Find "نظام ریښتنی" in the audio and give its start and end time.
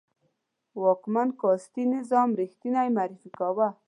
1.95-2.87